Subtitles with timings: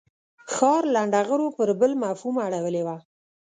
[0.53, 2.97] ښار لنډه غرو پر بل مفهوم اړولې وه.